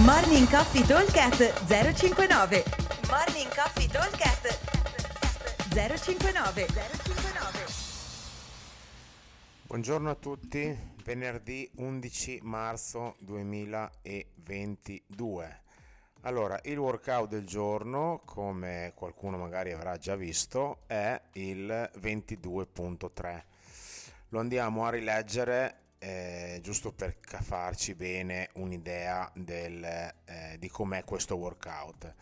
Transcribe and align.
Morning 0.00 0.48
Coffee 0.48 0.86
Talkcast 0.86 1.66
059 1.66 2.64
Morning 3.10 3.54
Coffee 3.54 3.86
Talkcast 3.88 4.58
059 5.68 6.66
059 6.66 7.66
Buongiorno 9.66 10.08
a 10.08 10.14
tutti, 10.14 10.74
venerdì 11.04 11.70
11 11.76 12.38
marzo 12.42 13.16
2022. 13.18 15.60
Allora, 16.22 16.58
il 16.64 16.78
workout 16.78 17.28
del 17.28 17.44
giorno, 17.44 18.22
come 18.24 18.92
qualcuno 18.94 19.36
magari 19.36 19.72
avrà 19.72 19.98
già 19.98 20.16
visto, 20.16 20.78
è 20.86 21.20
il 21.32 21.90
22.3. 22.00 23.42
Lo 24.30 24.40
andiamo 24.40 24.86
a 24.86 24.90
rileggere 24.90 25.80
eh, 26.02 26.58
giusto 26.62 26.90
per 26.90 27.16
farci 27.20 27.94
bene 27.94 28.48
un'idea 28.54 29.30
del, 29.34 29.84
eh, 29.84 30.56
di 30.58 30.68
com'è 30.68 31.04
questo 31.04 31.36
workout. 31.36 32.12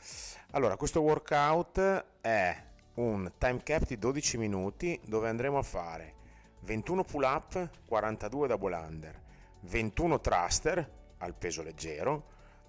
Allora, 0.51 0.77
questo 0.77 1.01
workout 1.01 2.05
è 2.21 2.63
un 2.95 3.33
time 3.39 3.63
cap 3.63 3.87
di 3.87 3.99
12 3.99 4.37
minuti 4.37 5.01
dove 5.07 5.31
andremo 5.31 5.57
a 5.57 5.63
fare 5.63 6.15
21 6.61 7.05
pull 7.05 7.23
up, 7.23 7.71
42 7.87 8.49
double 8.49 8.77
under, 8.77 9.23
21 9.61 10.21
thruster 10.21 10.91
al 11.17 11.35
peso 11.35 11.63
leggero, 11.63 12.25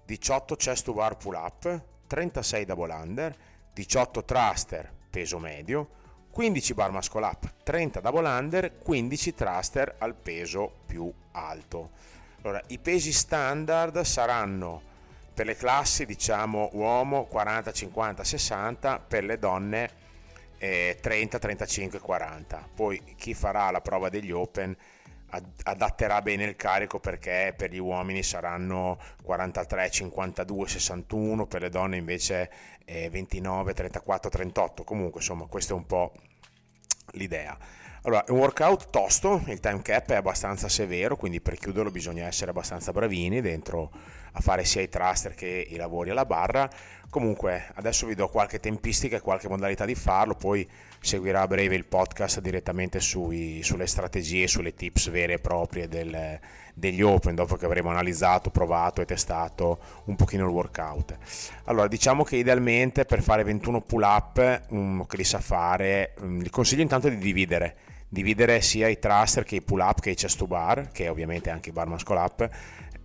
18 0.06 0.56
chest 0.56 0.86
to 0.86 0.94
bar 0.94 1.18
pull 1.18 1.34
up, 1.34 1.84
36 2.06 2.64
double 2.64 2.90
under, 2.90 3.36
18 3.74 4.24
thruster 4.24 4.90
peso 5.10 5.38
medio, 5.38 5.90
15 6.32 6.72
bar 6.72 6.90
muscle 6.90 7.22
up, 7.22 7.52
30 7.62 8.00
double 8.00 8.26
under, 8.26 8.78
15 8.78 9.34
thruster 9.34 9.96
al 9.98 10.14
peso 10.14 10.72
più 10.86 11.12
alto. 11.32 11.90
Allora, 12.40 12.60
i 12.68 12.78
pesi 12.78 13.12
standard 13.12 14.00
saranno 14.00 14.80
per 15.34 15.44
le 15.44 15.56
classi, 15.56 16.06
diciamo 16.06 16.70
uomo 16.72 17.24
40, 17.24 17.72
50, 17.72 18.24
60, 18.24 18.98
per 18.98 19.24
le 19.24 19.38
donne 19.38 19.90
eh, 20.56 20.96
30, 21.00 21.38
35, 21.38 21.98
40. 22.00 22.68
Poi 22.74 23.14
chi 23.16 23.34
farà 23.34 23.70
la 23.70 23.82
prova 23.82 24.08
degli 24.08 24.30
open 24.30 24.74
adatterà 25.64 26.20
bene 26.20 26.44
il 26.44 26.56
carico 26.56 27.00
perché 27.00 27.54
per 27.56 27.70
gli 27.70 27.78
uomini 27.78 28.22
saranno 28.22 28.98
43, 29.22 29.90
52, 29.90 30.68
61, 30.68 31.46
per 31.46 31.62
le 31.62 31.70
donne 31.70 31.96
invece 31.96 32.50
eh, 32.84 33.08
29, 33.08 33.72
34, 33.74 34.30
38. 34.30 34.84
Comunque, 34.84 35.20
insomma, 35.20 35.46
questo 35.46 35.74
è 35.74 35.76
un 35.76 35.86
po' 35.86 36.12
l'idea. 37.12 37.56
Allora, 38.04 38.24
è 38.24 38.32
un 38.32 38.38
workout 38.38 38.90
tosto, 38.90 39.40
il 39.46 39.60
time 39.60 39.80
cap 39.80 40.10
è 40.10 40.16
abbastanza 40.16 40.68
severo, 40.68 41.16
quindi 41.16 41.40
per 41.40 41.54
chiuderlo 41.54 41.92
bisogna 41.92 42.26
essere 42.26 42.50
abbastanza 42.50 42.90
bravini 42.90 43.40
dentro 43.40 43.92
a 44.32 44.40
fare 44.40 44.64
sia 44.64 44.80
i 44.80 44.88
thruster 44.88 45.34
che 45.34 45.68
i 45.70 45.76
lavori 45.76 46.10
alla 46.10 46.26
barra. 46.26 46.68
Comunque, 47.08 47.70
adesso 47.74 48.06
vi 48.06 48.16
do 48.16 48.26
qualche 48.26 48.58
tempistica 48.58 49.18
e 49.18 49.20
qualche 49.20 49.48
modalità 49.48 49.84
di 49.84 49.94
farlo, 49.94 50.34
poi 50.34 50.68
seguirà 50.98 51.42
a 51.42 51.46
breve 51.46 51.76
il 51.76 51.84
podcast 51.84 52.40
direttamente 52.40 52.98
sui, 52.98 53.62
sulle 53.62 53.86
strategie, 53.86 54.48
sulle 54.48 54.74
tips 54.74 55.08
vere 55.08 55.34
e 55.34 55.38
proprie 55.38 55.86
del, 55.86 56.40
degli 56.74 57.02
open, 57.02 57.36
dopo 57.36 57.54
che 57.54 57.66
avremo 57.66 57.90
analizzato, 57.90 58.50
provato 58.50 59.00
e 59.00 59.04
testato 59.04 59.78
un 60.06 60.16
pochino 60.16 60.42
il 60.44 60.50
workout. 60.50 61.16
Allora, 61.66 61.86
diciamo 61.86 62.24
che 62.24 62.34
idealmente 62.34 63.04
per 63.04 63.22
fare 63.22 63.44
21 63.44 63.80
pull 63.82 64.02
up, 64.02 64.62
uno 64.70 65.06
che 65.06 65.16
li 65.16 65.24
sa 65.24 65.38
fare, 65.38 66.14
mm, 66.20 66.40
gli 66.40 66.50
consiglio 66.50 66.82
intanto 66.82 67.08
di 67.08 67.18
dividere 67.18 67.90
dividere 68.12 68.60
sia 68.60 68.88
i 68.88 68.98
thruster 68.98 69.42
che 69.42 69.56
i 69.56 69.62
pull 69.62 69.80
up 69.80 69.98
che 70.00 70.10
i 70.10 70.14
chest 70.14 70.36
to 70.36 70.46
bar, 70.46 70.90
che 70.92 71.08
ovviamente 71.08 71.48
anche 71.48 71.70
i 71.70 71.72
bar 71.72 71.86
muscle 71.86 72.18
up, 72.18 72.46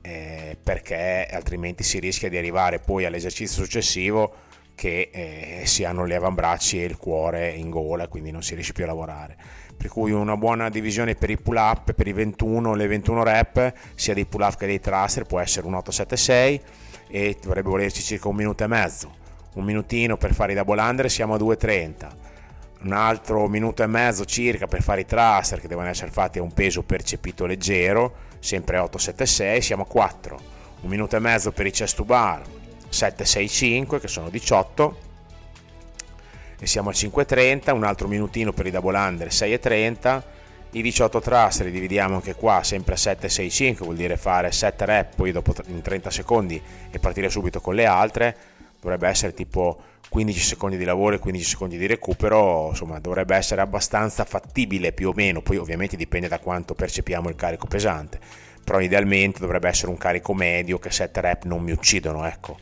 eh, 0.01 0.57
perché 0.61 1.25
altrimenti 1.31 1.81
si 1.81 1.99
rischia 1.99 2.27
di 2.27 2.35
arrivare 2.35 2.79
poi 2.79 3.05
all'esercizio 3.05 3.63
successivo 3.63 4.35
che 4.75 5.09
eh, 5.13 5.65
si 5.65 5.85
hanno 5.85 6.05
gli 6.05 6.13
avambracci 6.13 6.81
e 6.81 6.83
il 6.83 6.97
cuore 6.97 7.49
in 7.51 7.69
gola, 7.69 8.09
quindi 8.09 8.31
non 8.31 8.43
si 8.43 8.53
riesce 8.53 8.73
più 8.73 8.83
a 8.83 8.87
lavorare. 8.87 9.37
Per 9.77 9.87
cui 9.87 10.11
una 10.11 10.35
buona 10.35 10.69
divisione 10.69 11.15
per 11.15 11.29
i 11.29 11.37
pull 11.37 11.55
up, 11.55 11.93
per 11.93 12.05
i 12.05 12.11
21, 12.11 12.75
le 12.75 12.87
21 12.87 13.23
rep, 13.23 13.73
sia 13.95 14.13
dei 14.13 14.25
pull 14.25 14.41
up 14.41 14.57
che 14.57 14.65
dei 14.65 14.81
thruster, 14.81 15.23
può 15.23 15.39
essere 15.39 15.67
un 15.67 15.75
876 15.75 16.61
e 17.07 17.37
dovrebbe 17.41 17.69
volerci 17.69 18.01
circa 18.01 18.27
un 18.27 18.35
minuto 18.35 18.65
e 18.65 18.67
mezzo. 18.67 19.15
Un 19.53 19.63
minutino 19.63 20.17
per 20.17 20.33
fare 20.33 20.51
i 20.51 20.55
double 20.55 20.81
under 20.81 21.09
siamo 21.09 21.35
a 21.35 21.37
2.30 21.37 22.35
un 22.83 22.93
altro 22.93 23.47
minuto 23.47 23.83
e 23.83 23.87
mezzo 23.87 24.25
circa 24.25 24.67
per 24.67 24.81
fare 24.81 25.01
i 25.01 25.05
thruster 25.05 25.59
che 25.59 25.67
devono 25.67 25.87
essere 25.87 26.11
fatti 26.11 26.39
a 26.39 26.43
un 26.43 26.53
peso 26.53 26.83
percepito 26.83 27.45
leggero 27.45 28.25
sempre 28.39 28.77
876, 28.77 29.61
siamo 29.61 29.83
a 29.83 29.87
4, 29.87 30.39
un 30.81 30.89
minuto 30.89 31.15
e 31.15 31.19
mezzo 31.19 31.51
per 31.51 31.65
i 31.65 31.71
chest 31.71 31.95
to 31.95 32.05
bar, 32.05 32.41
765 32.89 33.99
che 33.99 34.07
sono 34.07 34.29
18 34.29 35.05
e 36.59 36.65
siamo 36.67 36.89
a 36.89 36.93
5.30, 36.93 37.73
un 37.73 37.83
altro 37.83 38.07
minutino 38.07 38.53
per 38.53 38.65
i 38.67 38.71
double 38.71 38.97
under 38.97 39.27
6.30, 39.27 40.21
i 40.71 40.81
18 40.81 41.19
thrust 41.21 41.61
li 41.61 41.71
dividiamo 41.71 42.15
anche 42.15 42.35
qua 42.35 42.61
sempre 42.63 42.93
a 42.93 42.97
7.65, 42.97 43.77
vuol 43.83 43.95
dire 43.95 44.17
fare 44.17 44.51
7 44.51 44.85
rep 44.85 45.15
poi 45.15 45.31
dopo 45.31 45.53
in 45.67 45.81
30 45.81 46.09
secondi 46.09 46.61
e 46.89 46.99
partire 46.99 47.29
subito 47.29 47.61
con 47.61 47.75
le 47.75 47.85
altre, 47.85 48.37
dovrebbe 48.79 49.07
essere 49.07 49.33
tipo 49.33 49.81
15 50.09 50.39
secondi 50.39 50.77
di 50.77 50.85
lavoro 50.85 51.15
e 51.15 51.19
15 51.19 51.45
secondi 51.45 51.77
di 51.77 51.85
recupero, 51.85 52.69
insomma 52.69 52.99
dovrebbe 52.99 53.35
essere 53.35 53.61
abbastanza 53.61 54.23
fattibile 54.23 54.93
più 54.93 55.09
o 55.09 55.13
meno, 55.15 55.41
poi 55.41 55.57
ovviamente 55.57 55.97
dipende 55.97 56.27
da 56.27 56.39
quanto 56.39 56.73
percepiamo 56.73 57.27
il 57.29 57.35
carico 57.35 57.67
pesante, 57.67 58.19
però 58.63 58.79
idealmente 58.79 59.39
dovrebbe 59.39 59.67
essere 59.67 59.91
un 59.91 59.97
carico 59.97 60.33
medio 60.33 60.79
che 60.79 60.91
7 60.91 61.21
rep 61.21 61.43
non 61.43 61.61
mi 61.61 61.71
uccidono, 61.71 62.25
ecco. 62.25 62.57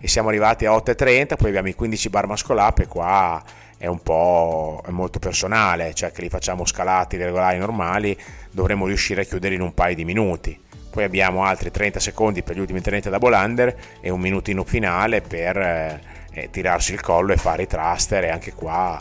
E 0.00 0.08
siamo 0.08 0.28
arrivati 0.28 0.64
a 0.66 0.72
8,30, 0.72 1.36
poi 1.36 1.48
abbiamo 1.48 1.68
i 1.68 1.74
15 1.74 2.08
bar 2.08 2.26
muscle 2.26 2.72
e 2.78 2.86
qua 2.86 3.42
è 3.78 3.86
un 3.86 4.00
po' 4.00 4.82
è 4.86 4.90
molto 4.90 5.18
personale, 5.18 5.92
cioè 5.92 6.10
che 6.10 6.22
li 6.22 6.30
facciamo 6.30 6.64
scalati 6.64 7.18
regolari 7.18 7.58
normali, 7.58 8.18
dovremmo 8.50 8.86
riuscire 8.86 9.22
a 9.22 9.24
chiudere 9.24 9.54
in 9.54 9.60
un 9.60 9.74
paio 9.74 9.94
di 9.94 10.04
minuti. 10.04 10.58
Poi 10.96 11.04
abbiamo 11.04 11.44
altri 11.44 11.70
30 11.70 12.00
secondi 12.00 12.42
per 12.42 12.56
gli 12.56 12.60
ultimi 12.60 12.80
30 12.80 13.10
double 13.10 13.36
under 13.36 13.76
e 14.00 14.08
un 14.08 14.18
minutino 14.18 14.64
finale 14.64 15.20
per 15.20 15.54
eh, 15.58 16.00
eh, 16.32 16.48
tirarsi 16.50 16.94
il 16.94 17.02
collo 17.02 17.34
e 17.34 17.36
fare 17.36 17.64
i 17.64 17.66
thruster 17.66 18.24
e 18.24 18.30
anche 18.30 18.54
qua 18.54 18.98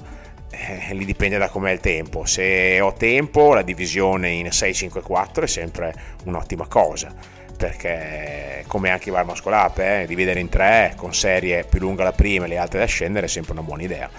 eh, 0.51 0.94
lì 0.94 1.05
dipende 1.05 1.38
da 1.38 1.47
com'è 1.47 1.72
il 1.72 1.79
tempo. 1.79 2.25
Se 2.25 2.81
ho 2.81 2.91
tempo 2.91 3.53
la 3.53 3.61
divisione 3.61 4.31
in 4.31 4.47
6-5-4 4.47 5.44
è 5.44 5.47
sempre 5.47 5.94
un'ottima 6.25 6.67
cosa 6.67 7.13
perché 7.55 8.66
come 8.67 8.89
anche 8.89 9.07
i 9.07 9.13
bar 9.13 9.25
up, 9.25 9.79
eh, 9.79 10.03
dividere 10.05 10.41
in 10.41 10.50
tre 10.50 10.95
con 10.97 11.13
serie 11.13 11.63
più 11.63 11.79
lunga 11.79 12.03
la 12.03 12.11
prima 12.11 12.44
e 12.44 12.50
le 12.50 12.57
altre 12.57 12.79
da 12.79 12.85
scendere 12.88 13.28
è 13.28 13.29
sempre 13.29 13.53
una 13.53 13.61
buona 13.61 13.84
idea. 13.84 14.09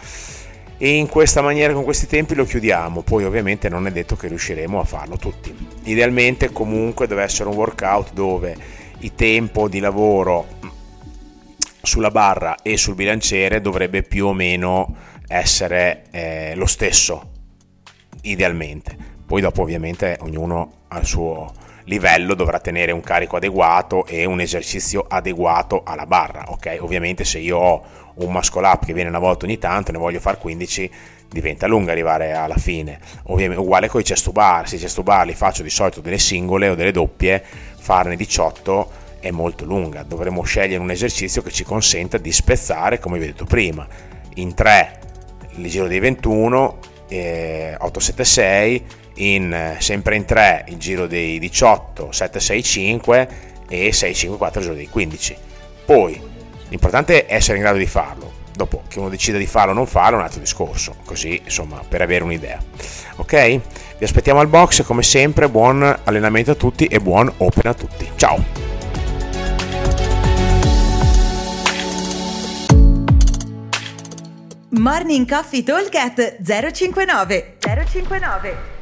E 0.78 0.94
in 0.94 1.08
questa 1.08 1.42
maniera, 1.42 1.74
con 1.74 1.84
questi 1.84 2.06
tempi, 2.06 2.34
lo 2.34 2.44
chiudiamo. 2.44 3.02
Poi, 3.02 3.24
ovviamente, 3.24 3.68
non 3.68 3.86
è 3.86 3.90
detto 3.90 4.16
che 4.16 4.28
riusciremo 4.28 4.78
a 4.78 4.84
farlo 4.84 5.16
tutti. 5.16 5.75
Idealmente, 5.86 6.52
comunque, 6.52 7.06
deve 7.06 7.22
essere 7.22 7.48
un 7.48 7.56
workout 7.56 8.12
dove 8.12 8.56
il 8.98 9.14
tempo 9.14 9.68
di 9.68 9.78
lavoro 9.78 10.46
sulla 11.82 12.10
barra 12.10 12.56
e 12.62 12.76
sul 12.76 12.96
bilanciere 12.96 13.60
dovrebbe 13.60 14.02
più 14.02 14.26
o 14.26 14.32
meno 14.32 14.94
essere 15.28 16.04
eh, 16.10 16.54
lo 16.56 16.66
stesso, 16.66 17.30
idealmente. 18.22 18.96
Poi 19.24 19.40
dopo 19.40 19.62
ovviamente 19.62 20.18
ognuno 20.22 20.84
al 20.88 21.04
suo 21.04 21.52
livello 21.86 22.34
dovrà 22.34 22.58
tenere 22.60 22.92
un 22.92 23.00
carico 23.00 23.36
adeguato 23.36 24.06
e 24.06 24.24
un 24.24 24.40
esercizio 24.40 25.04
adeguato 25.08 25.82
alla 25.84 26.06
barra, 26.06 26.44
ok? 26.48 26.78
Ovviamente 26.80 27.24
se 27.24 27.38
io 27.38 27.58
ho 27.58 27.84
un 28.14 28.32
muscle 28.32 28.66
up 28.66 28.84
che 28.84 28.92
viene 28.92 29.08
una 29.08 29.18
volta 29.18 29.44
ogni 29.46 29.58
tanto, 29.58 29.92
ne 29.92 29.98
voglio 29.98 30.20
fare 30.20 30.38
15, 30.38 30.90
diventa 31.28 31.66
lungo 31.66 31.90
arrivare 31.90 32.32
alla 32.32 32.56
fine. 32.56 32.98
Ovviamente 33.24 33.62
uguale 33.62 33.88
con 33.88 34.00
i 34.00 34.04
chest 34.04 34.30
bar, 34.32 34.68
se 34.68 34.76
i 34.76 34.78
chest 34.78 35.02
bar 35.02 35.26
li 35.26 35.34
faccio 35.34 35.62
di 35.62 35.70
solito 35.70 36.00
delle 36.00 36.18
singole 36.18 36.68
o 36.68 36.74
delle 36.74 36.92
doppie, 36.92 37.42
farne 37.76 38.16
18 38.16 39.04
è 39.20 39.30
molto 39.30 39.64
lunga, 39.64 40.02
dovremo 40.02 40.42
scegliere 40.42 40.80
un 40.80 40.90
esercizio 40.90 41.42
che 41.42 41.50
ci 41.50 41.64
consenta 41.64 42.18
di 42.18 42.32
spezzare, 42.32 42.98
come 42.98 43.18
vi 43.18 43.24
ho 43.24 43.28
detto 43.28 43.44
prima, 43.44 43.86
in 44.34 44.54
3 44.54 45.00
il 45.56 45.70
giro 45.70 45.86
dei 45.86 46.00
21, 46.00 46.78
eh, 47.08 47.74
876, 47.78 48.84
in, 49.16 49.76
sempre 49.78 50.16
in 50.16 50.24
3 50.24 50.64
il 50.68 50.76
giro 50.76 51.06
dei 51.06 51.38
18, 51.38 52.12
765 52.12 53.28
e 53.68 53.92
654 53.92 54.60
il 54.60 54.66
giro 54.66 54.76
dei 54.76 54.88
15. 54.88 55.36
Poi 55.84 56.20
l'importante 56.68 57.26
è 57.26 57.34
essere 57.34 57.56
in 57.56 57.62
grado 57.62 57.78
di 57.78 57.86
farlo. 57.86 58.44
Dopo 58.54 58.82
che 58.88 58.98
uno 58.98 59.10
decida 59.10 59.36
di 59.36 59.46
farlo 59.46 59.72
o 59.72 59.74
non 59.74 59.86
farlo 59.86 60.16
è 60.16 60.18
un 60.20 60.24
altro 60.24 60.40
discorso, 60.40 60.96
così 61.04 61.40
insomma 61.44 61.82
per 61.86 62.00
avere 62.00 62.24
un'idea. 62.24 62.58
Ok? 63.16 63.60
Vi 63.98 64.04
aspettiamo 64.04 64.40
al 64.40 64.48
box 64.48 64.82
come 64.82 65.02
sempre, 65.02 65.48
buon 65.48 65.82
allenamento 66.04 66.52
a 66.52 66.54
tutti 66.54 66.86
e 66.86 67.00
buon 67.00 67.30
open 67.38 67.70
a 67.70 67.74
tutti. 67.74 68.10
Ciao! 68.16 68.64
Morning 74.70 75.26
Coffee 75.26 75.62
Talk 75.62 76.36
059 76.42 77.56
059 77.60 78.75